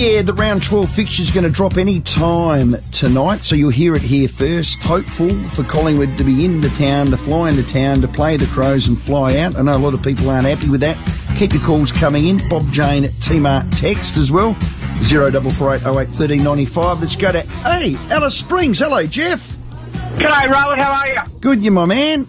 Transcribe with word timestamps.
Yeah, 0.00 0.22
the 0.22 0.32
round 0.32 0.64
12 0.64 0.90
fixture 0.90 1.22
is 1.22 1.30
going 1.30 1.44
to 1.44 1.50
drop 1.50 1.76
any 1.76 2.00
time 2.00 2.74
tonight, 2.90 3.44
so 3.44 3.54
you'll 3.54 3.68
hear 3.68 3.94
it 3.94 4.00
here 4.00 4.28
first. 4.28 4.80
Hopeful 4.80 5.28
for 5.50 5.62
Collingwood 5.62 6.16
to 6.16 6.24
be 6.24 6.42
in 6.42 6.62
the 6.62 6.70
town, 6.70 7.08
to 7.08 7.18
fly 7.18 7.50
into 7.50 7.62
town, 7.70 8.00
to 8.00 8.08
play 8.08 8.38
the 8.38 8.46
Crows 8.46 8.88
and 8.88 8.98
fly 8.98 9.36
out. 9.36 9.56
I 9.56 9.60
know 9.62 9.76
a 9.76 9.84
lot 9.84 9.92
of 9.92 10.02
people 10.02 10.30
aren't 10.30 10.46
happy 10.46 10.70
with 10.70 10.80
that. 10.80 10.96
Keep 11.36 11.52
your 11.52 11.62
calls 11.64 11.92
coming 11.92 12.28
in. 12.28 12.40
Bob 12.48 12.72
Jane 12.72 13.08
T-Mart 13.20 13.70
text 13.72 14.16
as 14.16 14.30
well. 14.30 14.54
0448 15.04 15.84
08 15.84 16.98
Let's 16.98 17.16
go 17.16 17.32
to, 17.32 17.42
hey, 17.42 17.94
Alice 18.08 18.38
Springs. 18.38 18.78
Hello, 18.78 19.04
Jeff. 19.04 19.54
G'day, 20.16 20.50
Rowan. 20.50 20.78
How 20.78 20.92
are 20.92 21.08
you? 21.08 21.40
Good, 21.42 21.62
you 21.62 21.72
my 21.72 21.84
man. 21.84 22.26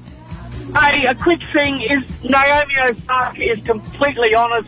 Hey, 0.77 1.05
a 1.05 1.15
quick 1.15 1.41
thing 1.41 1.79
is 1.79 2.21
Naomi 2.21 2.73
Osaka 2.89 3.41
is 3.41 3.63
completely 3.63 4.35
honest, 4.35 4.67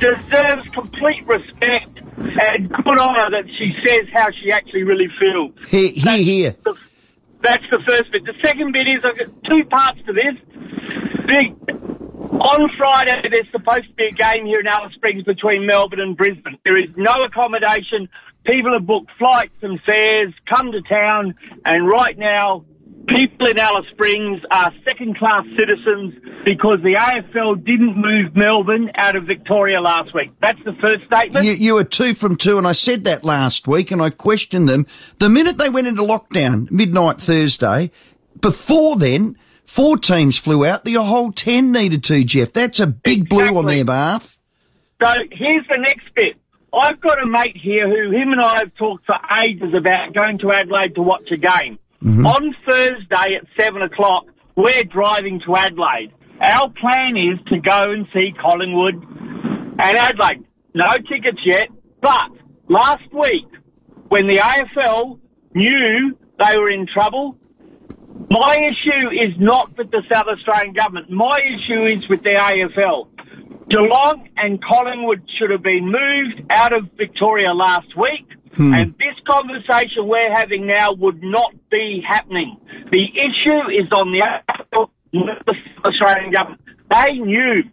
deserves 0.00 0.68
complete 0.70 1.24
respect 1.28 1.99
and 2.20 2.68
good 2.70 2.98
on 2.98 3.14
her 3.14 3.30
that 3.30 3.44
she 3.58 3.72
says 3.84 4.06
how 4.12 4.28
she 4.30 4.52
actually 4.52 4.82
really 4.82 5.08
feels. 5.18 5.52
Here, 5.68 5.90
here, 5.90 6.22
here. 6.22 6.56
The, 6.64 6.76
that's 7.42 7.64
the 7.70 7.80
first 7.86 8.12
bit. 8.12 8.24
The 8.24 8.34
second 8.44 8.72
bit 8.72 8.86
is 8.86 9.02
I've 9.04 9.18
got 9.18 9.44
two 9.44 9.64
parts 9.68 10.00
to 10.06 10.12
this. 10.12 10.34
Big. 11.26 11.54
on 12.32 12.70
Friday, 12.76 13.28
there's 13.30 13.50
supposed 13.50 13.84
to 13.84 13.94
be 13.94 14.06
a 14.06 14.12
game 14.12 14.44
here 14.44 14.60
in 14.60 14.66
Alice 14.66 14.92
Springs 14.94 15.24
between 15.24 15.66
Melbourne 15.66 16.00
and 16.00 16.16
Brisbane. 16.16 16.58
There 16.64 16.76
is 16.76 16.90
no 16.96 17.24
accommodation. 17.24 18.08
People 18.44 18.72
have 18.72 18.86
booked 18.86 19.10
flights 19.18 19.56
and 19.62 19.80
fares, 19.80 20.34
come 20.46 20.72
to 20.72 20.82
town, 20.82 21.34
and 21.64 21.88
right 21.88 22.18
now, 22.18 22.64
people 23.16 23.46
in 23.46 23.58
Alice 23.58 23.86
Springs 23.92 24.40
are 24.50 24.72
second 24.86 25.16
class 25.18 25.44
citizens 25.58 26.14
because 26.44 26.78
the 26.82 26.94
AFL 26.94 27.64
didn't 27.64 27.96
move 27.96 28.34
Melbourne 28.34 28.90
out 28.94 29.16
of 29.16 29.24
Victoria 29.24 29.80
last 29.80 30.14
week. 30.14 30.30
That's 30.40 30.62
the 30.64 30.74
first 30.74 31.04
statement. 31.06 31.44
You, 31.44 31.52
you 31.52 31.74
were 31.74 31.84
two 31.84 32.14
from 32.14 32.36
two, 32.36 32.58
and 32.58 32.66
I 32.66 32.72
said 32.72 33.04
that 33.04 33.24
last 33.24 33.66
week, 33.66 33.90
and 33.90 34.00
I 34.00 34.10
questioned 34.10 34.68
them. 34.68 34.86
The 35.18 35.28
minute 35.28 35.58
they 35.58 35.68
went 35.68 35.86
into 35.86 36.02
lockdown, 36.02 36.70
midnight 36.70 37.20
Thursday, 37.20 37.90
before 38.40 38.96
then, 38.96 39.36
four 39.64 39.98
teams 39.98 40.38
flew 40.38 40.64
out. 40.64 40.84
The 40.84 40.94
whole 40.94 41.32
ten 41.32 41.72
needed 41.72 42.04
to, 42.04 42.24
Jeff. 42.24 42.52
That's 42.52 42.80
a 42.80 42.86
big 42.86 43.28
blue 43.28 43.56
on 43.56 43.66
their 43.66 43.84
behalf. 43.84 44.38
So 45.02 45.12
here's 45.32 45.66
the 45.68 45.78
next 45.78 46.14
bit. 46.14 46.36
I've 46.72 47.00
got 47.00 47.20
a 47.20 47.26
mate 47.28 47.56
here 47.56 47.88
who 47.88 48.12
him 48.12 48.30
and 48.30 48.40
I 48.40 48.58
have 48.58 48.74
talked 48.76 49.04
for 49.04 49.16
ages 49.44 49.74
about 49.76 50.14
going 50.14 50.38
to 50.38 50.52
Adelaide 50.52 50.94
to 50.94 51.02
watch 51.02 51.28
a 51.32 51.36
game. 51.36 51.79
Mm-hmm. 52.02 52.26
On 52.26 52.54
Thursday 52.66 53.36
at 53.36 53.46
seven 53.58 53.82
o'clock, 53.82 54.24
we're 54.56 54.84
driving 54.84 55.40
to 55.46 55.54
Adelaide. 55.54 56.12
Our 56.40 56.70
plan 56.70 57.16
is 57.16 57.38
to 57.48 57.60
go 57.60 57.92
and 57.92 58.06
see 58.12 58.32
Collingwood 58.40 58.94
and 58.94 59.98
Adelaide. 59.98 60.44
No 60.74 60.86
tickets 61.08 61.40
yet, 61.44 61.68
but 62.00 62.30
last 62.68 63.12
week 63.12 63.46
when 64.08 64.26
the 64.26 64.36
AFL 64.36 65.20
knew 65.54 66.18
they 66.42 66.58
were 66.58 66.70
in 66.70 66.86
trouble, 66.86 67.36
my 68.30 68.56
issue 68.70 69.10
is 69.10 69.38
not 69.38 69.76
with 69.76 69.90
the 69.90 70.02
South 70.10 70.26
Australian 70.26 70.72
government. 70.72 71.10
My 71.10 71.38
issue 71.54 71.84
is 71.84 72.08
with 72.08 72.22
the 72.22 72.30
AFL. 72.30 73.08
Geelong 73.68 74.28
and 74.36 74.62
Collingwood 74.62 75.22
should 75.38 75.50
have 75.50 75.62
been 75.62 75.84
moved 75.84 76.42
out 76.50 76.72
of 76.72 76.90
Victoria 76.96 77.52
last 77.52 77.96
week, 77.96 78.26
hmm. 78.54 78.74
and 78.74 78.94
this 78.98 79.14
conversation 79.28 80.08
we're 80.08 80.32
having 80.34 80.66
now 80.66 80.92
would 80.92 81.22
not 81.22 81.54
be 81.70 82.02
happening. 82.06 82.56
The 82.90 83.04
issue 83.04 83.70
is 83.70 83.90
on 83.92 84.12
the 84.12 84.26
AFL, 84.26 84.90
not 85.12 85.44
the 85.46 85.54
South 85.54 85.84
Australian 85.86 86.32
government. 86.32 86.60
They 86.90 87.12
knew 87.18 87.64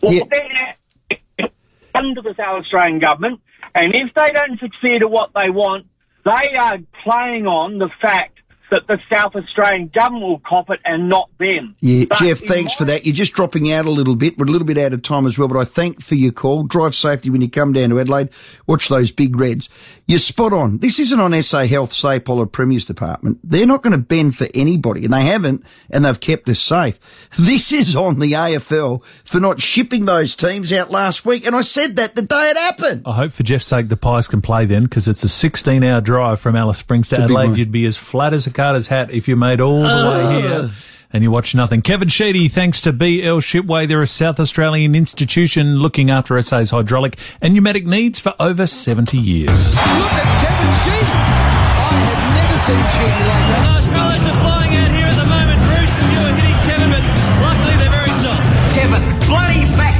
what 0.00 0.12
Yeah. 0.14 0.22
they're 0.30 1.48
under 1.94 2.22
the 2.22 2.34
South 2.34 2.62
Australian 2.64 2.98
government, 2.98 3.40
and 3.74 3.94
if 3.94 4.12
they 4.14 4.32
don't 4.32 4.58
succeed 4.58 5.02
at 5.02 5.10
what 5.10 5.30
they 5.40 5.48
want, 5.50 5.86
they 6.24 6.54
are 6.58 6.78
playing 7.04 7.46
on 7.46 7.78
the 7.78 7.88
fact 8.00 8.33
that 8.74 8.86
the 8.88 8.98
South 9.14 9.34
Australian 9.36 9.88
government 9.94 10.24
will 10.24 10.40
cop 10.40 10.68
it 10.70 10.80
and 10.84 11.08
not 11.08 11.30
them. 11.38 11.76
Yeah, 11.80 12.06
But 12.08 12.18
Jeff, 12.18 12.38
thanks 12.40 12.72
my- 12.72 12.76
for 12.78 12.84
that. 12.86 13.06
You're 13.06 13.14
just 13.14 13.32
dropping 13.32 13.72
out 13.72 13.86
a 13.86 13.90
little 13.90 14.16
bit. 14.16 14.36
We're 14.36 14.46
a 14.46 14.50
little 14.50 14.66
bit 14.66 14.78
out 14.78 14.92
of 14.92 15.02
time 15.02 15.26
as 15.26 15.38
well, 15.38 15.46
but 15.48 15.58
I 15.58 15.64
thank 15.64 16.02
for 16.02 16.16
your 16.16 16.32
call. 16.32 16.64
Drive 16.64 16.94
safety 16.94 17.30
when 17.30 17.40
you 17.40 17.48
come 17.48 17.72
down 17.72 17.90
to 17.90 18.00
Adelaide. 18.00 18.30
Watch 18.66 18.88
those 18.88 19.12
big 19.12 19.36
reds. 19.36 19.68
You're 20.06 20.18
spot 20.18 20.52
on. 20.52 20.78
This 20.78 20.98
isn't 20.98 21.18
on 21.20 21.32
SA 21.34 21.66
Health, 21.66 21.92
SAPOL 21.92 22.36
or 22.38 22.46
Premier's 22.46 22.84
Department. 22.84 23.38
They're 23.44 23.66
not 23.66 23.82
going 23.82 23.92
to 23.92 23.98
bend 23.98 24.36
for 24.36 24.46
anybody, 24.54 25.04
and 25.04 25.12
they 25.14 25.22
haven't, 25.24 25.64
and 25.90 26.04
they've 26.04 26.18
kept 26.20 26.48
us 26.48 26.58
safe. 26.58 26.98
This 27.38 27.72
is 27.72 27.94
on 27.96 28.18
the 28.18 28.32
AFL 28.32 29.02
for 29.24 29.40
not 29.40 29.60
shipping 29.60 30.04
those 30.04 30.34
teams 30.36 30.72
out 30.72 30.90
last 30.90 31.24
week, 31.24 31.46
and 31.46 31.54
I 31.56 31.62
said 31.62 31.96
that 31.96 32.16
the 32.16 32.22
day 32.22 32.50
it 32.50 32.56
happened. 32.56 33.02
I 33.06 33.12
hope 33.14 33.30
for 33.32 33.42
Jeff's 33.44 33.66
sake 33.66 33.88
the 33.88 33.96
Pies 33.96 34.28
can 34.28 34.42
play 34.42 34.64
then, 34.66 34.84
because 34.84 35.08
it's 35.08 35.22
a 35.24 35.28
16 35.28 35.82
hour 35.84 36.00
drive 36.00 36.40
from 36.40 36.56
Alice 36.56 36.78
Springs 36.78 37.08
to 37.10 37.16
a 37.16 37.18
big 37.20 37.24
Adelaide. 37.24 37.46
one. 37.50 37.56
You'd 37.58 37.72
be 37.72 37.86
as 37.86 37.96
flat 37.96 38.34
as 38.34 38.46
a 38.46 38.50
Carter's 38.64 38.86
hat 38.86 39.10
if 39.10 39.28
you 39.28 39.36
made 39.36 39.60
all 39.60 39.82
the 39.82 39.88
uh. 39.88 40.10
way 40.10 40.40
here. 40.40 40.70
And 41.12 41.22
you 41.22 41.30
watch 41.30 41.54
nothing. 41.54 41.82
Kevin 41.82 42.08
Sheedy, 42.08 42.48
thanks 42.48 42.80
to 42.80 42.94
BL 42.94 43.44
Shipway, 43.44 43.86
they're 43.86 44.00
a 44.00 44.06
South 44.06 44.40
Australian 44.40 44.94
institution 44.94 45.76
looking 45.76 46.08
after 46.10 46.42
SA's 46.42 46.70
hydraulic 46.70 47.18
and 47.42 47.52
pneumatic 47.52 47.84
needs 47.84 48.18
for 48.20 48.34
over 48.40 48.66
70 48.66 49.18
years. 49.18 49.74
Look 49.74 49.84
at 49.84 50.24
Kevin 50.42 50.72
Sheedy. 50.80 51.12
I 51.12 52.02
have 52.08 52.24
never 52.40 52.56
seen 52.64 52.84
Sheedy 52.96 53.24
like 53.28 53.46
that. 53.52 53.60
Marshmallows 53.68 54.24
are 54.32 54.40
flying 54.42 54.72
out 54.80 54.90
here 54.96 55.08
at 55.12 55.18
the 55.20 55.28
moment. 55.28 55.60
Bruce 55.68 55.96
and 56.00 56.08
you 56.08 56.20
are 56.24 56.34
hitting 56.40 56.60
Kevin, 56.64 56.88
but 56.88 57.04
luckily 57.44 57.74
they're 57.78 57.96
very 58.00 58.14
soft. 58.24 58.48
Kevin, 58.72 59.02
bloody 59.28 59.62
back 59.76 59.93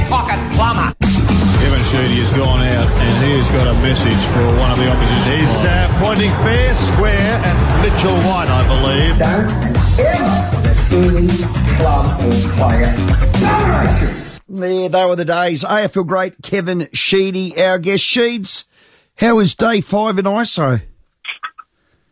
he 3.25 3.31
has 3.39 3.47
got 3.49 3.67
a 3.67 3.73
message 3.81 4.21
for 4.33 4.45
one 4.59 4.71
of 4.71 4.77
the 4.77 4.87
opposition. 4.87 5.39
He's 5.39 5.65
uh, 5.65 5.97
pointing 5.99 6.31
fair, 6.45 6.73
square 6.75 7.41
at 7.43 7.57
Mitchell 7.81 8.17
White, 8.21 8.49
I 8.49 8.61
believe. 8.67 9.17
don't 9.17 9.65
ever 9.99 10.61
let 10.61 10.77
any 10.93 11.27
club 11.77 12.05
or 12.21 12.31
player 12.55 12.93
dominate 13.41 14.01
you. 14.01 14.25
Yeah, 14.47 14.87
they 14.89 15.05
were 15.05 15.15
the 15.15 15.25
days. 15.25 15.63
AFL 15.63 16.05
great 16.05 16.35
Kevin 16.43 16.87
Sheedy, 16.93 17.59
our 17.59 17.79
guest. 17.79 18.03
Sheeds, 18.03 18.65
how 19.15 19.39
is 19.39 19.55
day 19.55 19.81
five 19.81 20.19
in 20.19 20.25
ISO? 20.25 20.83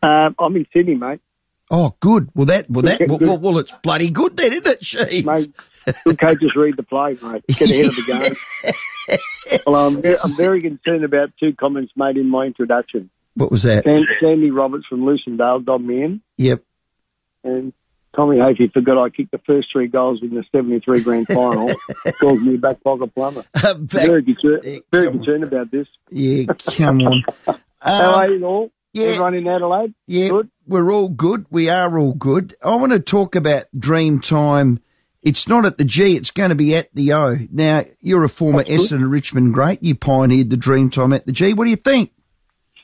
Um, 0.01 0.35
I'm 0.39 0.55
in 0.55 0.65
Sydney, 0.73 0.95
mate. 0.95 1.21
Oh, 1.69 1.95
good. 1.99 2.29
Well, 2.33 2.47
that, 2.47 2.69
well, 2.69 2.81
that, 2.81 3.07
well, 3.07 3.19
well, 3.19 3.37
well, 3.37 3.57
it's 3.59 3.71
bloody 3.83 4.09
good 4.09 4.35
then, 4.35 4.51
isn't 4.51 4.67
it, 4.67 4.81
Sheeds? 4.81 5.25
Mate, 5.25 5.53
good 6.05 6.19
coaches 6.19 6.51
read 6.55 6.77
the 6.77 6.83
play, 6.83 7.17
mate. 7.21 7.43
Get 7.47 7.69
ahead 7.69 7.85
of 7.87 7.95
the 7.95 8.35
game. 9.47 9.59
well, 9.67 9.87
I'm, 9.87 10.01
ve- 10.01 10.17
I'm 10.23 10.35
very 10.35 10.61
concerned 10.61 11.03
about 11.03 11.31
two 11.39 11.53
comments 11.53 11.91
made 11.95 12.17
in 12.17 12.29
my 12.29 12.45
introduction. 12.45 13.09
What 13.35 13.51
was 13.51 13.63
that? 13.63 13.83
San- 13.83 14.05
Sandy 14.21 14.51
Roberts 14.51 14.85
from 14.87 15.01
Lucindale 15.01 15.63
dobbed 15.65 15.83
me 15.85 16.03
in, 16.03 16.21
Yep. 16.37 16.61
and 17.43 17.73
Tommy 18.15 18.37
Hafey 18.37 18.71
forgot 18.71 19.03
I 19.03 19.09
kicked 19.09 19.31
the 19.31 19.39
first 19.39 19.69
three 19.71 19.87
goals 19.87 20.19
in 20.21 20.35
the 20.35 20.43
73 20.51 21.01
grand 21.01 21.27
final. 21.27 21.67
Calls 22.19 22.39
me 22.39 22.55
a 22.55 22.57
back 22.59 22.83
pocket 22.83 23.13
plumber. 23.15 23.43
Back- 23.53 23.77
Very, 23.77 24.23
concerned, 24.23 24.61
Yeah, 24.63 24.77
very 24.91 25.09
concerned 25.11 25.43
about 25.43 25.71
this. 25.71 25.87
yeah, 26.11 26.45
come 26.77 27.01
on. 27.01 27.23
How 27.81 28.15
are 28.19 28.25
Um, 28.25 28.31
you 28.33 28.45
all? 28.45 28.71
yeah. 28.93 29.05
Everyone 29.07 29.33
in 29.33 29.47
Adelaide? 29.47 29.93
yeah, 30.05 30.27
Good? 30.29 30.49
we're 30.67 30.91
all 30.93 31.09
good. 31.09 31.47
We 31.49 31.69
are 31.69 31.97
all 31.97 32.13
good. 32.13 32.55
I 32.63 32.75
want 32.75 32.91
to 32.91 32.99
talk 32.99 33.35
about 33.35 33.63
Dream 33.77 34.21
Time. 34.21 34.79
It's 35.23 35.47
not 35.47 35.65
at 35.65 35.77
the 35.77 35.85
G, 35.85 36.17
it's 36.17 36.31
going 36.31 36.49
to 36.49 36.55
be 36.55 36.75
at 36.75 36.93
the 36.93 37.13
O. 37.13 37.37
Now, 37.49 37.85
you're 38.01 38.25
a 38.25 38.29
former 38.29 38.63
good. 38.63 38.79
Essendon 38.79 39.09
Richmond 39.09 39.53
great. 39.53 39.81
You 39.81 39.95
pioneered 39.95 40.49
the 40.49 40.57
Dream 40.57 40.89
Time 40.89 41.13
at 41.13 41.25
the 41.25 41.31
G. 41.31 41.53
What 41.53 41.63
do 41.63 41.69
you 41.69 41.77
think? 41.77 42.11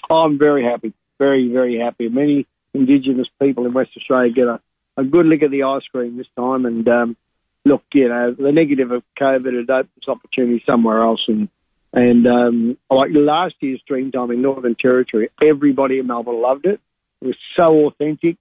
I'm 0.10 0.40
very 0.40 0.64
happy, 0.64 0.94
very, 1.18 1.52
very 1.52 1.78
happy. 1.78 2.08
Many 2.08 2.48
Indigenous 2.74 3.28
people 3.42 3.66
in 3.66 3.74
West 3.74 3.92
Australia 3.98 4.32
get 4.32 4.48
a, 4.48 4.62
a 4.96 5.04
good 5.04 5.26
lick 5.26 5.42
of 5.42 5.52
the 5.52 5.64
ice 5.64 5.86
cream 5.92 6.18
this 6.18 6.28
time. 6.38 6.66
And 6.66 6.88
um, 6.88 7.18
look, 7.66 7.84
you 7.94 8.08
know, 8.08 8.32
the 8.34 8.52
negative 8.52 8.92
of 8.92 9.04
COVID 9.20 9.58
had 9.58 9.70
opened 9.70 9.90
opportunity 10.08 10.64
somewhere 10.66 11.02
else. 11.02 11.28
And 11.28 11.50
and 11.92 12.28
um, 12.28 12.78
like 12.90 13.10
last 13.14 13.56
year's 13.60 13.82
Dreamtime 13.90 14.34
in 14.34 14.42
Northern 14.42 14.76
Territory, 14.76 15.30
everybody 15.42 16.00
in 16.00 16.08
Melbourne 16.08 16.42
loved 16.42 16.66
it. 16.66 16.80
It 17.22 17.28
was 17.28 17.38
so 17.56 17.88
authentic, 17.88 18.38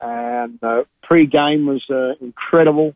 and 0.00 0.58
uh, 0.62 0.84
pre-game 1.02 1.66
was 1.66 1.84
uh, 1.90 2.14
incredible. 2.20 2.94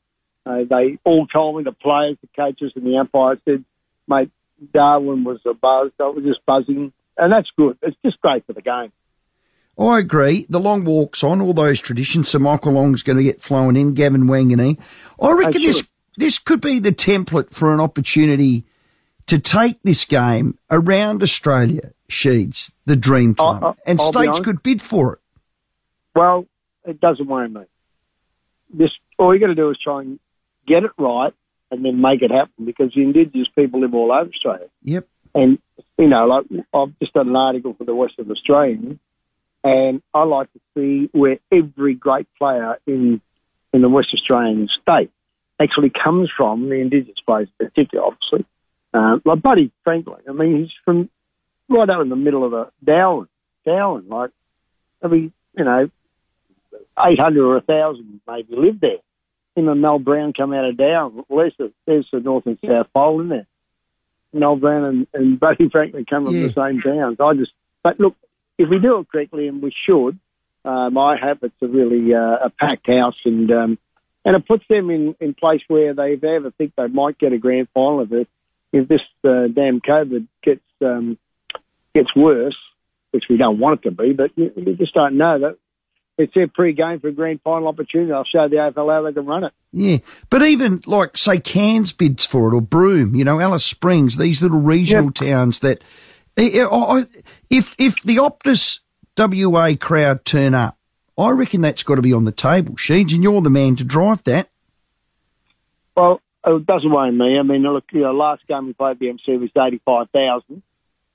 Uh, 0.49 0.65
they 0.69 0.99
all 1.05 1.27
told 1.27 1.59
me 1.59 1.63
the 1.63 1.73
players, 1.73 2.17
the 2.23 2.29
coaches, 2.35 2.73
and 2.75 2.87
the 2.87 2.97
umpires 2.97 3.39
said, 3.45 3.65
"Mate, 4.07 4.31
Darwin 4.73 5.23
was 5.23 5.41
a 5.45 5.53
buzz. 5.53 5.91
That 5.99 6.15
was 6.15 6.25
just 6.25 6.45
buzzing." 6.47 6.93
and 7.21 7.33
that's 7.33 7.51
good. 7.57 7.77
It's 7.83 7.97
just 8.05 8.21
great 8.21 8.47
for 8.47 8.53
the 8.53 8.63
game. 8.63 8.93
I 9.77 9.99
agree. 9.99 10.47
The 10.49 10.61
long 10.61 10.85
walks 10.85 11.25
on, 11.25 11.41
all 11.41 11.53
those 11.53 11.81
traditions. 11.81 12.29
So 12.29 12.39
Michael 12.39 12.73
Long's 12.73 13.03
going 13.03 13.17
to 13.17 13.25
get 13.25 13.43
flown 13.43 13.75
in, 13.77 13.95
Gavin 13.95 14.25
Wanganeen. 14.25 14.79
I 15.21 15.33
reckon 15.33 15.63
this 15.63 15.89
this 16.17 16.39
could 16.39 16.61
be 16.61 16.79
the 16.79 16.93
template 16.93 17.51
for 17.53 17.75
an 17.75 17.81
opportunity 17.81 18.65
to 19.27 19.39
take 19.41 19.83
this 19.83 20.05
game 20.05 20.59
around 20.71 21.23
Australia, 21.23 21.93
Sheeds, 22.09 22.71
the 22.87 22.97
dream 22.97 23.35
time. 23.35 23.63
I'll- 23.65 23.77
and 23.85 24.01
I'll 24.01 24.13
states 24.13 24.41
could 24.41 24.63
bid 24.63 24.81
for 24.81 25.15
it. 25.15 25.19
Well, 26.15 26.47
it 26.85 27.01
doesn't 27.01 27.27
worry 27.27 27.49
me. 27.49 27.63
This 28.73 28.97
all 29.19 29.35
you 29.35 29.41
got 29.41 29.49
to 29.49 29.55
do 29.55 29.71
is 29.71 29.79
try 29.79 30.03
and 30.03 30.19
get 30.69 30.85
it 30.85 30.93
right, 30.99 31.35
and 31.71 31.85
then 31.85 32.01
make 32.01 32.23
it 32.23 32.31
happen 32.31 32.65
because 32.65 32.93
the 32.95 33.03
Indigenous 33.03 33.49
people 33.49 33.81
live 33.81 33.95
all 33.95 34.13
over 34.13 34.31
Australia. 34.31 34.69
Yep. 34.85 35.07
And, 35.35 35.59
you 35.99 36.09
know, 36.09 36.27
like 36.27 36.65
I've 36.73 36.99
just 36.99 37.13
done 37.13 37.29
an 37.29 37.37
article 37.37 37.75
for 37.75 37.85
the 37.85 37.95
Western 37.95 38.31
Australian, 38.31 38.99
and 39.65 40.03
I 40.15 40.23
like 40.23 40.53
to 40.53 40.61
see 40.75 41.11
where 41.13 41.39
every 41.51 41.95
great 41.95 42.27
player 42.39 42.79
in 42.87 43.21
in 43.73 43.83
the 43.83 43.89
West 43.89 44.11
Australian 44.15 44.69
state 44.69 45.11
actually 45.61 45.91
comes 45.91 46.31
from, 46.35 46.69
the 46.69 46.77
Indigenous 46.77 47.21
players 47.27 47.49
particularly, 47.59 48.13
obviously. 48.13 48.47
Uh, 48.95 49.19
like 49.25 49.43
Buddy 49.43 49.71
Franklin, 49.85 50.23
I 50.29 50.33
mean, 50.33 50.63
he's 50.63 50.73
from 50.85 51.11
right 51.69 51.91
out 51.91 52.01
in 52.01 52.09
the 52.09 52.17
middle 52.17 52.45
of 52.45 52.53
the 52.53 52.71
Darwin, 52.83 53.29
Darwin, 53.67 54.09
like 54.09 54.31
every, 55.03 55.31
you 55.57 55.65
know, 55.65 55.91
800 56.99 57.45
or 57.45 57.55
1,000 57.55 58.21
maybe 58.27 58.57
live 58.57 58.81
there. 58.81 58.99
Him 59.59 59.69
and 59.69 59.81
Mel 59.81 59.99
Brown 59.99 60.33
come 60.33 60.53
out 60.53 60.65
of. 60.65 60.77
There's 60.77 61.55
the, 61.59 61.73
there's 61.87 62.09
the 62.13 62.21
North 62.21 62.47
and 62.47 62.59
South 62.65 62.87
Pole 62.95 63.21
in 63.21 63.29
there. 63.29 63.47
Mel 64.33 64.57
Brown 64.57 64.85
and, 64.85 65.07
and 65.15 65.41
Buddy 65.41 65.69
Franklin 65.69 66.05
come 66.05 66.27
from 66.27 66.35
Yeah. 66.37 66.49
the 66.49 66.53
same 66.53 66.81
town. 66.81 67.17
So 67.17 67.27
I 67.27 67.35
just, 67.35 67.53
but 67.83 67.99
look, 67.99 68.15
if 68.59 68.69
we 68.69 68.79
do 68.79 68.99
it 68.99 69.09
correctly, 69.11 69.49
and 69.49 69.63
we 69.63 69.73
should, 69.73 70.19
um, 70.65 70.99
I 70.99 71.17
hope 71.17 71.43
it's 71.43 71.63
a 71.63 71.67
really 71.67 72.15
uh, 72.15 72.47
a 72.47 72.51
packed 72.51 72.89
house, 72.89 73.17
and 73.25 73.51
um, 73.51 73.79
and 74.25 74.37
it 74.37 74.47
puts 74.47 74.65
them 74.69 74.91
in 74.91 75.15
in 75.21 75.33
place 75.35 75.63
where 75.69 75.95
they 75.95 76.15
if 76.15 76.21
they 76.21 76.35
ever 76.37 76.51
think 76.51 76.75
they 76.77 76.89
might 76.89 77.19
get 77.19 77.33
a 77.33 77.39
grand 77.39 77.69
final 77.73 78.01
of 78.01 78.13
it. 78.13 78.29
If 78.73 78.87
this 78.89 79.01
uh, 79.25 79.47
damn 79.47 79.81
COVID 79.81 80.27
gets 80.43 80.61
um, 80.83 81.17
gets 81.95 82.15
worse, 82.15 82.57
which 83.13 83.25
we 83.31 83.37
don't 83.39 83.59
want 83.59 83.81
it 83.81 83.89
to 83.89 83.91
be, 83.93 84.13
but 84.13 84.33
you, 84.37 84.53
you 84.57 84.75
just 84.75 84.93
don't 84.93 85.17
know 85.17 85.39
that. 85.39 85.57
It's 86.19 86.35
their 86.35 86.49
pre-game 86.49 86.99
for 86.99 87.09
a 87.09 87.13
grand 87.13 87.41
final 87.43 87.69
opportunity. 87.69 88.11
I'll 88.13 88.25
show 88.25 88.49
the 88.49 88.57
AFL 88.57 88.93
how 88.93 89.03
they 89.03 89.13
can 89.13 89.25
run 89.25 89.45
it. 89.45 89.53
Yeah, 89.73 89.99
but 90.31 90.43
even 90.43 90.83
like 90.85 91.17
say 91.17 91.39
Cairns 91.39 91.93
bids 91.93 92.25
for 92.27 92.49
it 92.49 92.57
or 92.57 92.61
Broome, 92.61 93.15
you 93.15 93.25
know, 93.25 93.41
Alice 93.41 93.65
Springs, 93.65 94.17
these 94.17 94.43
little 94.43 94.59
regional 94.61 95.13
towns 95.13 95.61
that 95.61 95.81
I- 96.37 96.67
I- 96.71 97.05
if 97.51 97.77
if 97.79 98.03
the 98.03 98.17
Optus 98.17 98.81
WA 99.17 99.77
crowd 99.77 100.25
turn 100.25 100.55
up, 100.55 100.77
I 101.17 101.31
reckon 101.31 101.61
that's 101.61 101.83
got 101.85 101.97
to 101.97 102.03
be 102.03 102.13
on 102.13 102.25
the 102.25 102.33
table, 102.33 102.75
Sheeds, 102.75 103.13
and 103.15 103.23
you're 103.23 103.41
the 103.41 103.51
man 103.51 103.77
to 103.77 103.85
drive 103.85 104.25
that. 104.25 104.49
Well, 105.97 106.21
it 106.47 106.67
doesn't 106.67 106.91
worry 106.91 107.11
me. 107.13 107.39
I 107.39 107.43
mean, 107.43 107.63
look, 107.63 107.85
you 107.93 108.01
know, 108.01 108.13
last 108.13 108.47
game 108.47 108.67
we 108.67 108.73
played 108.73 108.99
the 108.99 109.09
MC 109.09 109.37
was 109.37 109.51
eighty-five 109.57 110.11
thousand, 110.11 110.63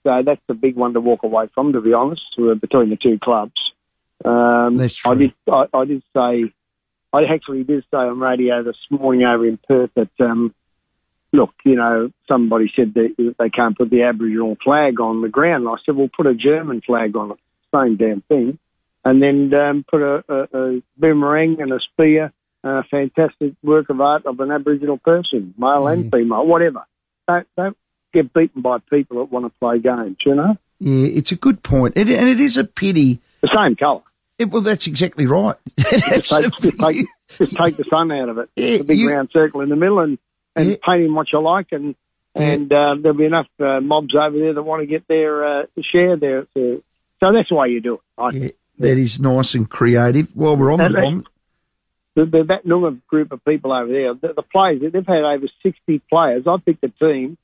so 0.04 0.22
that's 0.24 0.42
the 0.48 0.54
big 0.54 0.76
one 0.76 0.94
to 0.94 1.02
walk 1.02 1.24
away 1.24 1.48
from. 1.54 1.74
To 1.74 1.82
be 1.82 1.94
honest, 1.94 2.24
uh, 2.38 2.54
between 2.56 2.90
the 2.90 2.98
two 2.98 3.20
clubs, 3.20 3.54
um, 4.26 4.78
That's 4.78 4.96
true. 4.96 5.12
I 5.12 5.16
did. 5.16 5.34
I, 5.48 5.66
I 5.74 5.86
did 5.86 6.04
say, 6.16 6.54
I 7.14 7.24
actually 7.26 7.64
did 7.64 7.84
say 7.92 7.98
on 7.98 8.20
radio 8.20 8.64
this 8.64 8.78
morning 8.90 9.24
over 9.24 9.46
in 9.46 9.58
Perth 9.58 9.92
that, 9.96 10.12
um, 10.20 10.54
look, 11.32 11.54
you 11.64 11.76
know, 11.76 12.12
somebody 12.28 12.72
said 12.76 12.94
that 12.96 13.36
they 13.38 13.50
can't 13.50 13.78
put 13.78 13.90
the 13.90 14.04
Aboriginal 14.04 14.58
flag 14.64 15.00
on 15.00 15.22
the 15.22 15.30
ground. 15.30 15.66
And 15.66 15.74
I 15.74 15.78
said, 15.86 15.96
well, 15.96 16.10
put 16.16 16.28
a 16.28 16.34
German 16.34 16.82
flag 16.82 17.16
on 17.16 17.32
it, 17.32 17.38
same 17.74 17.98
damn 17.98 18.22
thing, 18.22 18.60
and 19.06 19.22
then 19.22 19.54
um, 19.54 19.86
put 19.90 20.02
a, 20.02 20.24
a, 20.28 20.58
a 20.58 20.82
boomerang 20.98 21.62
and 21.62 21.72
a 21.72 21.80
spear 21.80 22.32
a 22.64 22.84
fantastic 22.84 23.54
work 23.62 23.90
of 23.90 24.00
art 24.00 24.26
of 24.26 24.40
an 24.40 24.52
Aboriginal 24.52 24.98
person, 24.98 25.54
male 25.58 25.88
and 25.88 26.12
female, 26.12 26.46
whatever. 26.46 26.86
Don't, 27.28 27.48
don't 27.58 27.78
get 28.14 28.34
beaten 28.34 28.62
by 28.62 28.78
people 28.90 29.18
that 29.20 29.32
want 29.32 29.46
to 29.46 29.60
play 29.60 29.80
games, 29.80 30.18
you 30.26 30.36
know? 30.36 30.58
Yeah, 30.80 31.08
it's 31.08 31.32
a 31.32 31.36
good 31.36 31.64
point, 31.64 31.98
it, 31.98 32.10
and 32.10 32.30
it 32.30 32.40
is 32.40 32.58
a 32.58 32.64
pity. 32.64 33.20
The 33.42 33.50
same 33.50 33.76
colour. 33.76 34.02
It, 34.40 34.50
well, 34.50 34.62
that's 34.62 34.88
exactly 34.88 35.26
right. 35.28 35.56
That's 35.78 36.28
Take, 36.30 36.44
just, 36.52 36.62
take, 36.62 37.06
just 37.38 37.56
take 37.56 37.78
the 37.78 37.84
sun 37.90 38.12
out 38.12 38.30
of 38.30 38.38
it. 38.40 38.50
Yeah, 38.56 38.78
the 38.80 38.84
big 38.84 38.98
you- 38.98 39.12
round 39.12 39.30
circle 39.32 39.62
in 39.62 39.70
the 39.70 39.76
middle 39.76 40.00
and, 40.00 40.18
and 40.56 40.70
Yeah. 40.72 40.76
paint 40.84 41.06
him 41.06 41.14
what 41.16 41.32
you 41.32 41.40
like 41.42 41.68
and 41.72 41.96
and 42.36 42.74
uh, 42.74 42.96
there'll 43.00 43.16
be 43.16 43.26
enough 43.26 43.46
uh, 43.60 43.80
mobs 43.80 44.16
over 44.16 44.36
there 44.36 44.54
that 44.56 44.64
want 44.64 44.82
to 44.82 44.88
get 44.88 45.08
their 45.08 45.46
uh, 45.62 45.66
share 45.82 46.16
there. 46.18 46.48
So, 46.56 46.82
that's 47.22 47.52
why 47.52 47.68
you 47.68 47.80
do 47.80 47.94
it. 47.96 48.00
I 48.18 48.24
yeah, 48.32 48.40
think. 48.40 48.56
that 48.80 48.98
is 48.98 49.20
nice 49.20 49.54
and 49.54 49.70
creative. 49.70 50.36
Well, 50.36 50.58
we're 50.58 50.74
on 50.74 50.80
the 50.80 50.90
bomb. 50.90 51.26
the, 52.16 52.26
the, 52.26 52.44
that 52.46 52.66
Noongar 52.66 53.00
group 53.06 53.32
of 53.34 53.46
people 53.46 53.72
over 53.72 53.92
there, 53.92 54.16
the, 54.16 54.34
the 54.34 54.42
players, 54.42 54.82
they've 54.82 55.06
had 55.06 55.24
over 55.24 55.46
60 55.62 56.00
players. 56.10 56.48
I 56.48 56.58
picked 56.58 56.84
a 56.84 56.90
team, 56.90 57.38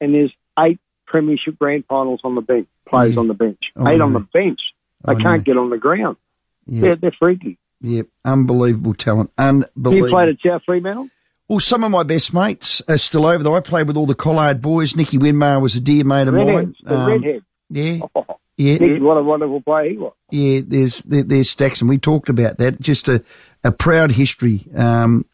and 0.00 0.14
there's 0.14 0.32
eight 0.60 0.78
Premiership 1.06 1.58
Grand 1.58 1.84
Finals 1.86 2.20
on 2.22 2.36
the 2.36 2.40
bench, 2.40 2.68
players 2.88 3.14
Yeah. 3.14 3.20
on 3.20 3.26
the 3.26 3.34
bench. 3.34 3.72
I 3.76 3.94
eight 3.94 4.00
on 4.00 4.12
the 4.12 4.20
bench. 4.20 4.60
They 5.04 5.12
I 5.12 5.14
can't 5.16 5.42
get 5.42 5.56
on 5.56 5.70
the 5.70 5.76
ground. 5.78 6.18
Yeah, 6.66 6.80
They're, 6.80 6.96
they're 6.96 7.16
freaky. 7.18 7.58
yeah, 7.80 8.02
unbelievable 8.24 8.94
talent, 8.94 9.30
Unbelievable. 9.38 10.08
You 10.08 10.12
played 10.14 10.28
at 10.30 10.36
South 10.44 10.62
Fremantle? 10.64 11.08
Well, 11.48 11.60
some 11.60 11.84
of 11.84 11.92
my 11.92 12.02
best 12.02 12.34
mates 12.34 12.82
are 12.88 12.98
still 12.98 13.24
over 13.24 13.44
there. 13.44 13.52
I 13.54 13.60
played 13.60 13.86
with 13.86 13.96
all 13.96 14.06
the 14.06 14.16
Collard 14.16 14.60
boys. 14.60 14.96
Nicky 14.96 15.16
Winmar 15.16 15.60
was 15.60 15.76
a 15.76 15.80
dear 15.80 16.02
mate 16.04 16.26
of 16.26 16.34
mine. 16.34 16.74
The 16.82 16.96
Um, 16.98 17.06
redhead. 17.08 17.42
Yeah, 17.70 17.98
Oh, 18.16 18.24
yeah, 18.56 18.78
Nicky, 18.78 19.00
what 19.00 19.16
a 19.16 19.22
wonderful 19.22 19.60
player 19.60 19.90
he 19.90 19.96
was. 19.96 20.12
yeah. 20.30 20.60
There's 20.66 21.02
there, 21.02 21.22
there's 21.22 21.48
stacks, 21.50 21.80
and 21.80 21.88
we 21.88 21.98
talked 21.98 22.28
about 22.28 22.58
that. 22.58 22.80
Just 22.80 23.06
a, 23.06 23.22
a 23.62 23.70
proud 23.70 24.10
history 24.12 24.64
um, 24.74 25.24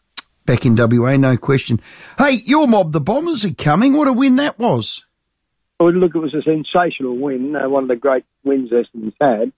back 0.45 0.67
in 0.67 0.77
WA, 0.77 1.17
no 1.17 1.39
question. 1.39 1.81
Hey, 2.19 2.41
your 2.45 2.69
mob, 2.69 2.93
the 2.93 3.01
Bombers 3.01 3.45
are 3.47 3.55
coming. 3.55 3.95
What 3.95 4.09
a 4.09 4.13
win 4.13 4.37
that 4.37 4.59
was! 4.59 5.05
Oh, 5.81 5.87
look, 5.87 6.15
it 6.15 6.19
was 6.19 6.35
a 6.35 6.43
sensational 6.43 7.17
win, 7.17 7.57
uh, 7.57 7.69
one 7.71 7.85
of 7.85 7.89
the 7.89 7.97
great 7.97 8.25
wins 8.45 8.71
Essendon's 8.71 9.15
had. 9.21 9.53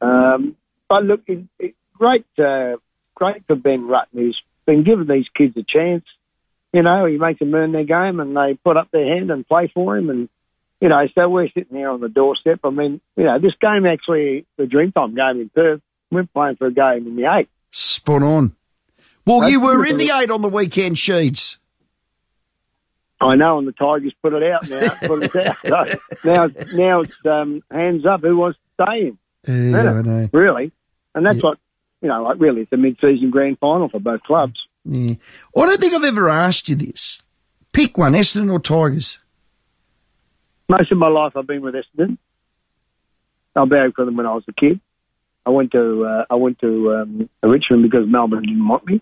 Um, 0.00 0.56
but 0.88 1.04
look, 1.04 1.22
it, 1.26 1.44
it, 1.58 1.74
great, 1.94 2.24
uh, 2.38 2.76
great 3.14 3.46
for 3.46 3.54
Ben 3.56 3.82
Rutten. 3.82 4.06
He's 4.26 4.36
been 4.66 4.82
giving 4.82 5.06
these 5.06 5.28
kids 5.34 5.56
a 5.56 5.62
chance. 5.62 6.04
You 6.72 6.82
know, 6.82 7.06
he 7.06 7.16
makes 7.16 7.38
them 7.38 7.54
earn 7.54 7.72
their 7.72 7.84
game, 7.84 8.20
and 8.20 8.36
they 8.36 8.54
put 8.54 8.76
up 8.76 8.90
their 8.90 9.06
hand 9.06 9.30
and 9.30 9.46
play 9.46 9.70
for 9.72 9.96
him. 9.96 10.10
And 10.10 10.28
you 10.80 10.88
know, 10.88 11.06
so 11.14 11.28
we're 11.28 11.48
sitting 11.48 11.76
there 11.78 11.90
on 11.90 12.00
the 12.00 12.08
doorstep. 12.08 12.60
I 12.64 12.70
mean, 12.70 13.00
you 13.16 13.24
know, 13.24 13.38
this 13.38 13.54
game 13.60 13.86
actually, 13.86 14.44
the 14.58 14.64
Dreamtime 14.64 15.14
game 15.16 15.40
in 15.40 15.48
Perth, 15.48 15.80
we're 16.10 16.24
playing 16.24 16.56
for 16.56 16.66
a 16.66 16.72
game 16.72 17.06
in 17.06 17.16
the 17.16 17.32
eight. 17.34 17.48
Spot 17.70 18.22
on. 18.22 18.54
Well, 19.24 19.40
That's 19.40 19.52
you 19.52 19.60
were 19.60 19.84
in 19.86 19.96
the 19.96 20.10
eight 20.14 20.30
on 20.30 20.42
the 20.42 20.48
weekend, 20.48 20.96
Sheeds. 20.96 21.56
I 23.20 23.34
know, 23.34 23.58
and 23.58 23.66
the 23.66 23.72
Tigers 23.72 24.12
put 24.22 24.34
it 24.34 24.42
out 24.42 24.68
now. 24.68 24.88
put 25.06 25.22
it 25.22 25.34
out. 25.36 25.56
So 25.58 26.30
now, 26.30 26.44
it's- 26.44 26.72
now 26.72 27.00
it's 27.00 27.14
um, 27.24 27.62
hands 27.70 28.04
up. 28.04 28.20
Who 28.20 28.36
wants 28.36 28.58
to 28.78 28.84
stay 28.84 29.06
in? 29.08 29.18
Yeah, 29.72 29.82
Yeah. 29.82 29.90
I 29.98 30.02
know. 30.02 30.28
really. 30.32 30.72
And 31.16 31.26
that's 31.26 31.38
Yeah. 31.38 31.42
what, 31.50 31.58
you 32.02 32.08
know, 32.08 32.22
like 32.22 32.36
really, 32.38 32.60
it's 32.60 32.72
a 32.72 32.76
mid-season 32.76 33.30
grand 33.30 33.58
final 33.58 33.88
for 33.88 33.98
both 33.98 34.22
clubs. 34.22 34.64
Yeah. 34.84 35.14
I 35.56 35.66
don't 35.66 35.80
think 35.80 35.94
I've 35.94 36.04
ever 36.04 36.28
asked 36.28 36.68
you 36.68 36.76
this. 36.76 37.20
Pick 37.72 37.98
one, 37.98 38.12
Essendon 38.12 38.52
or 38.52 38.60
Tigers. 38.60 39.18
Most 40.68 40.92
of 40.92 40.98
my 40.98 41.08
life 41.08 41.36
I've 41.36 41.46
been 41.46 41.62
with 41.62 41.74
Essendon. 41.74 42.18
I 43.56 43.64
bowed 43.64 43.94
for 43.94 44.04
them 44.04 44.16
when 44.16 44.26
I 44.26 44.34
was 44.34 44.44
a 44.46 44.52
kid. 44.52 44.78
I 45.46 45.50
went 45.50 45.72
to 45.72 46.04
uh, 46.04 46.24
I 46.28 46.34
went 46.34 46.58
to 46.58 46.94
um, 46.94 47.28
Richmond 47.42 47.82
because 47.84 48.06
Melbourne 48.06 48.42
didn't 48.42 48.66
want 48.68 48.86
me. 48.86 49.00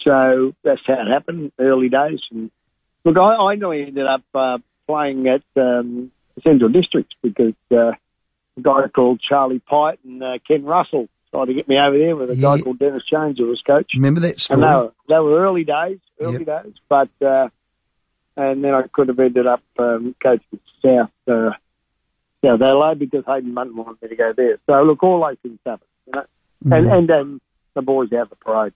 So 0.00 0.54
that's 0.64 0.80
how 0.86 0.94
it 0.94 1.06
happened, 1.06 1.52
early 1.58 1.88
days. 1.88 2.20
And 2.30 2.50
look, 3.04 3.16
I, 3.16 3.36
I 3.36 3.54
nearly 3.54 3.82
ended 3.82 4.06
up 4.06 4.22
uh, 4.34 4.58
playing 4.88 5.28
at 5.28 5.42
um, 5.56 6.10
Central 6.42 6.70
Districts 6.70 7.14
because 7.22 7.54
uh, 7.70 7.92
a 8.56 8.60
guy 8.60 8.88
called 8.88 9.20
Charlie 9.20 9.60
Pite 9.60 10.00
and 10.04 10.22
uh, 10.22 10.38
Ken 10.48 10.64
Russell 10.64 11.08
tried 11.32 11.46
to 11.46 11.54
get 11.54 11.68
me 11.68 11.78
over 11.78 11.98
there 11.98 12.14
with 12.14 12.30
a 12.30 12.36
guy 12.36 12.60
called 12.60 12.78
Dennis 12.78 13.04
Jones 13.04 13.38
who 13.38 13.46
was 13.46 13.62
coach. 13.62 13.92
Remember 13.94 14.20
that 14.20 14.40
story? 14.40 14.62
And 14.62 14.70
they 14.70 14.76
were, 14.76 14.92
they 15.08 15.18
were 15.18 15.44
early 15.44 15.64
days, 15.64 15.98
early 16.20 16.44
days, 16.44 16.74
but 16.88 17.08
uh, 17.20 17.48
and 18.36 18.62
then 18.62 18.74
I 18.74 18.82
could 18.82 19.08
have 19.08 19.18
ended 19.18 19.46
up 19.46 19.62
um, 19.78 20.14
coaching 20.22 20.60
South 20.84 21.10
uh, 21.26 21.52
South 22.44 22.60
Adelaide 22.60 22.98
because 22.98 23.24
Haydn 23.24 23.54
Bunton 23.54 23.76
wanted 23.76 24.02
me 24.02 24.08
to 24.08 24.16
go 24.16 24.32
there. 24.32 24.58
So 24.66 24.82
look, 24.82 25.02
all 25.02 25.20
those 25.20 25.38
things 25.42 25.58
happen, 25.64 25.86
you 26.06 26.12
know. 26.14 26.76
And 26.76 26.90
and 26.90 27.08
then 27.08 27.40
the 27.74 27.82
boys 27.82 28.12
out 28.12 28.30
the 28.30 28.36
parade. 28.36 28.74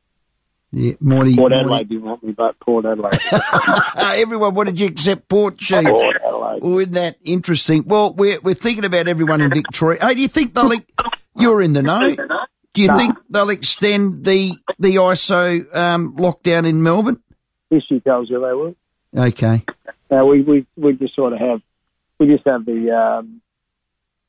Yeah, 0.73 0.95
Morty. 1.01 1.37
Port 1.37 1.53
Morty. 1.53 1.65
Adelaide 1.65 1.89
didn't 1.89 2.05
want 2.05 2.25
me, 2.25 2.33
but 2.33 2.59
Port 2.59 2.85
Adelaide. 2.85 3.19
everyone 3.97 4.55
wanted 4.55 4.81
you 4.81 4.87
except 4.87 5.29
Port. 5.29 5.61
Port 5.61 6.17
Adelaide. 6.25 6.63
Well, 6.63 6.79
isn't 6.79 6.95
that 6.95 7.17
interesting? 7.25 7.85
Well, 7.87 8.13
we're, 8.13 8.41
we're 8.41 8.55
thinking 8.55 8.85
about 8.85 9.07
everyone 9.07 9.41
in 9.41 9.51
Victoria. 9.51 10.05
Hey, 10.05 10.15
do 10.15 10.21
you 10.21 10.29
think 10.29 10.55
they'll, 10.55 10.73
you're 11.39 11.63
in 11.63 11.73
the 11.73 11.83
know? 11.83 12.15
Do 12.75 12.83
you 12.83 12.95
think 12.95 13.17
they'll 13.31 13.51
extend 13.51 14.25
the, 14.25 14.53
the 14.79 14.97
ISO, 14.97 15.75
um, 15.75 16.17
lockdown 16.17 16.69
in 16.69 16.83
Melbourne? 16.83 17.23
History 17.71 18.01
tells 18.01 18.29
you 18.29 18.41
they 18.41 18.53
will. 18.53 18.77
Okay. 19.17 19.65
Uh, 20.11 20.25
we, 20.25 20.43
we 20.43 20.67
we 20.77 20.93
just 20.93 21.15
sort 21.15 21.33
of 21.33 21.41
have 21.41 21.63
we 22.19 22.27
just 22.27 22.47
have 22.47 22.65
the 22.65 22.91
um, 22.91 23.41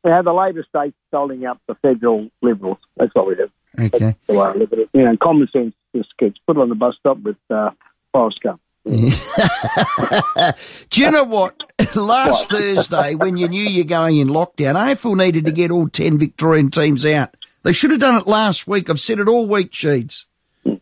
we 0.03 0.11
have 0.11 0.25
the 0.25 0.33
Labor 0.33 0.65
states 0.67 0.95
holding 1.11 1.45
up 1.45 1.59
the 1.67 1.75
federal 1.75 2.29
Liberals. 2.41 2.79
That's 2.95 3.13
what 3.13 3.27
we 3.27 3.35
do. 3.35 3.49
Okay. 3.79 4.15
the 4.25 4.33
way 4.33 4.47
I 4.47 4.53
look 4.53 4.71
at 4.73 4.79
it. 4.79 4.89
You 4.93 5.03
know, 5.03 5.17
common 5.17 5.47
sense 5.49 5.75
just 5.95 6.17
gets 6.17 6.37
put 6.47 6.57
on 6.57 6.69
the 6.69 6.75
bus 6.75 6.95
stop 6.99 7.19
with 7.19 7.37
uh, 7.49 7.71
Forrest 8.11 8.41
Gump. 8.41 8.61
Do 10.89 11.01
you 11.01 11.11
know 11.11 11.23
what? 11.25 11.55
Last 11.95 12.49
Thursday, 12.49 13.15
when 13.15 13.37
you 13.37 13.47
knew 13.47 13.61
you're 13.63 13.85
going 13.85 14.17
in 14.17 14.27
lockdown, 14.29 14.75
AFL 14.75 15.17
needed 15.17 15.45
to 15.45 15.51
get 15.51 15.71
all 15.71 15.89
10 15.89 16.17
Victorian 16.17 16.71
teams 16.71 17.05
out. 17.05 17.35
They 17.63 17.73
should 17.73 17.91
have 17.91 17.99
done 17.99 18.15
it 18.21 18.27
last 18.27 18.67
week. 18.67 18.89
I've 18.89 18.99
said 18.99 19.19
it 19.19 19.27
all 19.27 19.47
week, 19.47 19.71
Sheeds. 19.71 20.25
Well, 20.63 20.79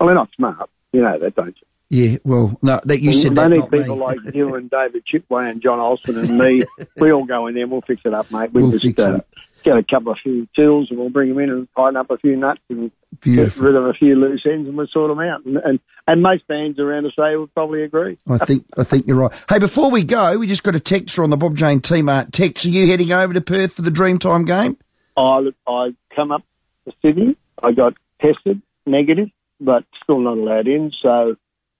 they're 0.00 0.14
not 0.14 0.28
smart. 0.36 0.68
You 0.92 1.02
know 1.02 1.18
that, 1.18 1.34
don't 1.34 1.56
you? 1.56 1.66
Yeah, 1.88 2.18
well, 2.24 2.58
no, 2.62 2.80
that 2.84 3.00
you 3.00 3.12
said 3.12 3.32
they 3.32 3.42
that, 3.42 3.48
need 3.50 3.58
not 3.60 3.72
me. 3.72 3.78
people 3.78 3.96
like 3.96 4.18
you 4.34 4.54
and 4.54 4.70
David 4.70 5.04
Shipway 5.06 5.50
and 5.50 5.62
John 5.62 5.78
Olsen 5.78 6.18
and 6.18 6.38
me. 6.38 6.64
we 6.96 7.12
all 7.12 7.24
go 7.24 7.46
in 7.46 7.54
there 7.54 7.64
and 7.64 7.72
we'll 7.72 7.82
fix 7.82 8.02
it 8.04 8.14
up, 8.14 8.30
mate. 8.30 8.52
We'll, 8.52 8.68
We'll 8.68 8.78
just 8.78 8.98
uh, 8.98 9.20
get 9.62 9.76
a 9.76 9.82
couple 9.82 10.12
of 10.12 10.18
few 10.22 10.48
tools 10.56 10.88
and 10.90 10.98
we'll 10.98 11.10
bring 11.10 11.28
them 11.30 11.38
in 11.38 11.50
and 11.50 11.68
tighten 11.76 11.96
up 11.96 12.10
a 12.10 12.18
few 12.18 12.36
nuts 12.36 12.60
and 12.68 12.90
Beautiful. 13.20 13.62
get 13.62 13.66
rid 13.68 13.76
of 13.76 13.86
a 13.86 13.92
few 13.92 14.16
loose 14.16 14.42
ends 14.46 14.66
and 14.68 14.76
we'll 14.76 14.86
sort 14.88 15.10
them 15.10 15.20
out. 15.20 15.44
And, 15.44 15.56
and, 15.58 15.80
and 16.06 16.22
most 16.22 16.44
fans 16.48 16.78
around 16.78 17.06
Australia 17.06 17.38
would 17.40 17.52
probably 17.54 17.82
agree. 17.84 18.18
I 18.28 18.38
think 18.38 18.64
I 18.76 18.84
think 18.84 19.06
you're 19.06 19.16
right. 19.16 19.32
Hey, 19.48 19.58
before 19.58 19.90
we 19.90 20.02
go, 20.02 20.38
we 20.38 20.46
just 20.46 20.62
got 20.62 20.74
a 20.74 20.80
texter 20.80 21.22
on 21.22 21.30
the 21.30 21.36
Bob 21.36 21.56
Jane 21.56 21.80
T-Mart 21.80 22.32
text. 22.32 22.64
Are 22.64 22.68
you 22.70 22.86
heading 22.88 23.12
over 23.12 23.32
to 23.34 23.40
Perth 23.40 23.74
for 23.74 23.82
the 23.82 23.90
Dreamtime 23.90 24.46
game? 24.46 24.76
I, 25.16 25.50
I 25.66 25.94
come 26.16 26.32
up 26.32 26.42
to 26.86 26.94
Sydney. 27.02 27.36
I 27.62 27.72
got 27.72 27.94
tested 28.20 28.62
negative, 28.86 29.28
but 29.60 29.84
still 30.02 30.20
not 30.20 30.38
allowed 30.38 30.66
in. 30.66 30.90
So 31.02 31.36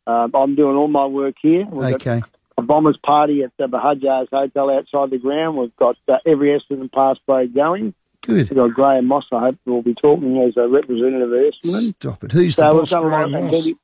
um, 0.06 0.30
I'm 0.34 0.54
doing 0.54 0.76
all 0.76 0.88
my 0.88 1.06
work 1.06 1.36
here. 1.40 1.64
We've 1.64 1.94
Okay. 1.94 2.22
a 2.58 2.62
bombers 2.62 2.98
party 3.04 3.42
at 3.42 3.52
the 3.56 3.66
Bahajars 3.66 4.28
Hotel 4.30 4.70
outside 4.70 5.10
the 5.10 5.18
ground. 5.18 5.56
We've 5.56 5.74
got 5.76 5.96
uh, 6.06 6.18
every 6.26 6.50
Essendon 6.50 6.92
pass 6.92 7.16
going. 7.26 7.94
Good. 8.22 8.50
We've 8.50 8.56
got 8.56 8.72
Graham 8.74 9.06
Moss, 9.06 9.26
I 9.32 9.40
hope, 9.40 9.58
will 9.66 9.82
be 9.82 9.94
talking 9.94 10.38
as 10.42 10.56
a 10.56 10.68
representative 10.68 11.32
of 11.32 11.38
Essendon. 11.38 11.94
Stop 11.96 12.24
it. 12.24 12.32
Who's 12.32 12.56
the 12.56 12.62
So 12.62 12.68
we've 12.70 12.80
boss? 12.82 12.90
done 12.90 13.02
a 13.04 13.08
lot. 13.08 13.28
Graham 13.30 13.44
Moss? 13.46 13.50
Benny, 13.52 13.76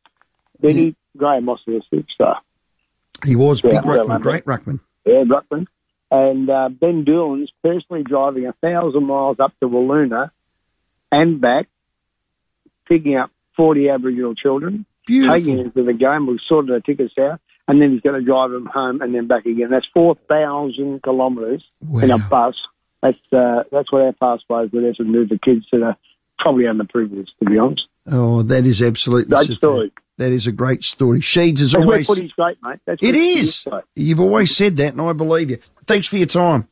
Benny 0.60 0.96
Graham 1.16 1.44
Moss 1.44 1.60
is 1.66 1.82
a 1.92 1.94
superstar. 1.96 2.36
He 3.24 3.34
was 3.36 3.62
Yeah, 3.64 3.70
big 3.70 3.80
ruckman, 3.82 4.20
great 4.22 4.44
ruckman. 4.44 4.80
Yeah, 5.04 5.24
Ruckman. 5.24 5.66
And 6.10 6.48
uh, 6.48 6.68
Ben 6.68 7.04
Doolan's 7.04 7.50
personally 7.62 8.02
driving 8.04 8.46
a 8.46 8.52
thousand 8.54 9.04
miles 9.04 9.40
up 9.40 9.52
to 9.60 9.68
Wiluna 9.68 10.30
and 11.10 11.40
back, 11.40 11.66
picking 12.86 13.16
up 13.16 13.30
40 13.56 13.88
Aboriginal 13.90 14.34
children, 14.34 14.86
Beautiful. 15.06 15.36
taking 15.36 15.56
them 15.56 15.72
to 15.72 15.82
the 15.82 15.92
game. 15.92 16.26
We've 16.26 16.38
sorted 16.46 16.74
the 16.74 16.80
tickets 16.80 17.14
out, 17.18 17.40
and 17.66 17.82
then 17.82 17.92
he's 17.92 18.00
going 18.02 18.18
to 18.20 18.24
drive 18.24 18.50
them 18.52 18.66
home 18.66 19.02
and 19.02 19.14
then 19.14 19.26
back 19.26 19.46
again. 19.46 19.70
That's 19.70 19.86
4,000 19.92 21.02
kilometres 21.02 21.64
in 22.02 22.10
a 22.10 22.18
bus. 22.18 22.54
That's 23.02 23.18
uh, 23.32 23.64
that's 23.70 23.92
what 23.92 24.02
our 24.02 24.12
pathways 24.12 24.72
with 24.72 24.84
us 24.84 24.96
and 24.98 25.10
move 25.10 25.28
the 25.28 25.38
kids 25.38 25.66
that 25.72 25.82
are 25.82 25.96
probably 26.38 26.64
underprivileged, 26.64 27.28
to 27.38 27.44
be 27.50 27.58
honest. 27.58 27.86
Oh, 28.06 28.42
that 28.42 28.64
is 28.64 28.82
absolutely 28.82 29.30
Great 29.30 29.56
story. 29.56 29.92
That 30.16 30.32
is 30.32 30.46
a 30.48 30.52
great 30.52 30.82
story. 30.82 31.20
Sheeds 31.20 31.60
is 31.60 31.74
always. 31.74 32.06
footy's 32.06 32.32
great, 32.32 32.58
mate. 32.62 32.80
That's 32.86 33.00
It 33.02 33.14
is. 33.14 33.64
great. 33.68 33.84
You've 33.94 34.18
always 34.20 34.56
said 34.56 34.76
that, 34.78 34.92
and 34.92 35.00
I 35.00 35.12
believe 35.12 35.50
you. 35.50 35.58
Thanks 35.86 36.08
for 36.08 36.16
your 36.16 36.26
time. 36.26 36.66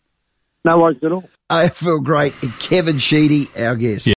No 0.64 0.80
worries 0.80 0.98
at 1.04 1.12
all. 1.12 1.28
AFL 1.48 2.02
great 2.02 2.32
Kevin 2.58 2.98
Sheedy, 2.98 3.48
our 3.56 3.76
guest. 3.76 4.04